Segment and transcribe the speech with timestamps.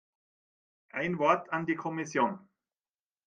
[0.93, 2.39] Ein Wort an die Kommission.